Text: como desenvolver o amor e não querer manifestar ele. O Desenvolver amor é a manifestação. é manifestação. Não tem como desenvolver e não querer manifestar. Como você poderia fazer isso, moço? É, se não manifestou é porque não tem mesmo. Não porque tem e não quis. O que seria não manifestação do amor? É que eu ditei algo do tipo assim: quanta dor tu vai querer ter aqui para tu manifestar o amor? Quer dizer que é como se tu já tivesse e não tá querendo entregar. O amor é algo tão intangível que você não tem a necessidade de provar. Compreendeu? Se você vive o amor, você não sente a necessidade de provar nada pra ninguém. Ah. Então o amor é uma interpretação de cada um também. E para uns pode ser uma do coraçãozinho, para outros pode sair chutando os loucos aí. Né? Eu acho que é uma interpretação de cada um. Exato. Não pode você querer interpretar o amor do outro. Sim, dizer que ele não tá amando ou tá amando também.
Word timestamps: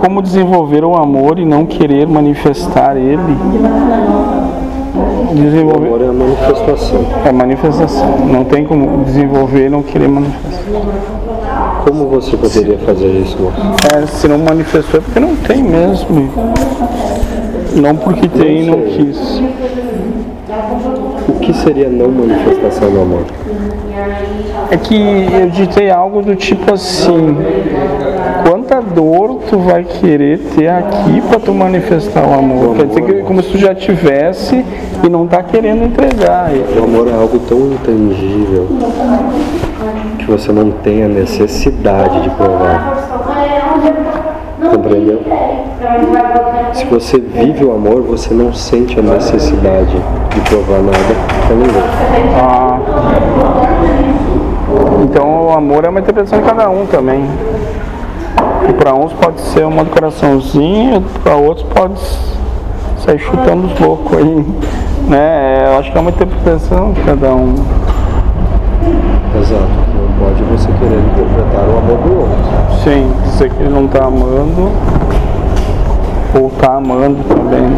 como 0.00 0.22
desenvolver 0.22 0.84
o 0.84 0.94
amor 0.94 1.38
e 1.38 1.44
não 1.44 1.66
querer 1.66 2.06
manifestar 2.06 2.96
ele. 2.96 3.36
O 5.30 5.34
Desenvolver 5.34 5.86
amor 5.88 6.02
é 6.02 6.08
a 6.08 6.12
manifestação. 6.12 7.00
é 7.24 7.32
manifestação. 7.32 8.18
Não 8.26 8.44
tem 8.44 8.64
como 8.64 9.04
desenvolver 9.04 9.66
e 9.66 9.68
não 9.68 9.82
querer 9.82 10.08
manifestar. 10.08 11.82
Como 11.84 12.06
você 12.06 12.36
poderia 12.36 12.78
fazer 12.78 13.08
isso, 13.08 13.36
moço? 13.40 13.56
É, 13.94 14.06
se 14.06 14.28
não 14.28 14.38
manifestou 14.38 15.00
é 15.00 15.02
porque 15.02 15.20
não 15.20 15.34
tem 15.36 15.62
mesmo. 15.62 16.30
Não 17.74 17.96
porque 17.96 18.28
tem 18.28 18.62
e 18.62 18.66
não 18.66 18.80
quis. 18.82 19.42
O 21.28 21.32
que 21.40 21.52
seria 21.52 21.88
não 21.88 22.08
manifestação 22.10 22.90
do 22.90 23.00
amor? 23.00 23.24
É 24.70 24.76
que 24.76 25.28
eu 25.32 25.48
ditei 25.50 25.90
algo 25.90 26.22
do 26.22 26.36
tipo 26.36 26.72
assim: 26.72 27.36
quanta 28.42 28.80
dor 28.80 29.40
tu 29.48 29.58
vai 29.58 29.84
querer 29.84 30.38
ter 30.56 30.68
aqui 30.68 31.20
para 31.28 31.40
tu 31.40 31.52
manifestar 31.52 32.26
o 32.26 32.34
amor? 32.34 32.76
Quer 32.76 32.86
dizer 32.86 33.02
que 33.02 33.12
é 33.12 33.22
como 33.22 33.42
se 33.42 33.50
tu 33.50 33.58
já 33.58 33.74
tivesse 33.74 34.64
e 35.04 35.08
não 35.08 35.26
tá 35.26 35.42
querendo 35.42 35.84
entregar. 35.84 36.50
O 36.78 36.84
amor 36.84 37.08
é 37.08 37.14
algo 37.14 37.38
tão 37.40 37.58
intangível 37.72 38.66
que 40.18 40.24
você 40.26 40.52
não 40.52 40.70
tem 40.70 41.04
a 41.04 41.08
necessidade 41.08 42.22
de 42.22 42.30
provar. 42.30 43.08
Compreendeu? 44.70 45.22
Se 46.74 46.84
você 46.84 47.18
vive 47.18 47.64
o 47.64 47.72
amor, 47.72 48.02
você 48.02 48.34
não 48.34 48.52
sente 48.52 48.98
a 48.98 49.02
necessidade 49.02 49.96
de 50.30 50.40
provar 50.48 50.82
nada 50.82 50.98
pra 51.46 51.56
ninguém. 51.56 51.82
Ah. 52.36 52.78
Então 55.02 55.46
o 55.46 55.50
amor 55.52 55.84
é 55.84 55.88
uma 55.88 56.00
interpretação 56.00 56.40
de 56.40 56.44
cada 56.44 56.68
um 56.68 56.84
também. 56.86 57.24
E 58.66 58.72
para 58.72 58.94
uns 58.94 59.12
pode 59.12 59.40
ser 59.40 59.66
uma 59.66 59.84
do 59.84 59.90
coraçãozinho, 59.90 61.04
para 61.22 61.36
outros 61.36 61.66
pode 61.74 62.00
sair 63.04 63.18
chutando 63.18 63.66
os 63.66 63.78
loucos 63.78 64.16
aí. 64.16 64.46
Né? 65.08 65.64
Eu 65.66 65.78
acho 65.78 65.90
que 65.90 65.96
é 65.96 66.00
uma 66.02 66.10
interpretação 66.10 66.92
de 66.92 67.00
cada 67.00 67.32
um. 67.32 67.54
Exato. 69.40 69.62
Não 69.62 70.26
pode 70.26 70.42
você 70.42 70.68
querer 70.72 70.98
interpretar 70.98 71.66
o 71.66 71.78
amor 71.78 71.98
do 71.98 72.18
outro. 72.20 72.84
Sim, 72.84 73.10
dizer 73.24 73.50
que 73.50 73.62
ele 73.62 73.70
não 73.70 73.86
tá 73.86 74.04
amando 74.04 74.70
ou 76.38 76.50
tá 76.60 76.76
amando 76.76 77.24
também. 77.24 77.70